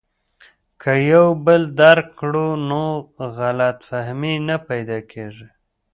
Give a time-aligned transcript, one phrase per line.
[0.81, 2.83] که یو بل درک کړو نو
[3.37, 5.47] غلط فهمي نه پیدا کیږي.